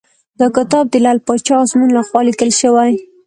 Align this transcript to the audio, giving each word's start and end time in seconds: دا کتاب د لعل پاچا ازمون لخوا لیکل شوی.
دا 0.39 0.47
کتاب 0.57 0.85
د 0.89 0.95
لعل 1.03 1.19
پاچا 1.27 1.55
ازمون 1.63 1.89
لخوا 1.97 2.19
لیکل 2.27 2.49
شوی. 2.59 2.93